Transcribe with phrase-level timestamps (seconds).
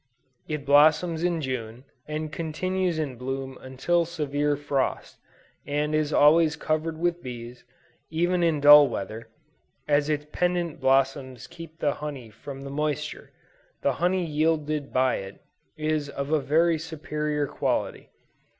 [0.47, 5.17] It blossoms in June, and continues in bloom until severe frost,
[5.67, 7.63] and is always covered with bees,
[8.09, 9.29] even in dull weather,
[9.87, 13.31] as its pendant blossoms keep the honey from the moisture;
[13.83, 15.39] the honey yielded by it,
[15.77, 18.09] is of a very superior quality.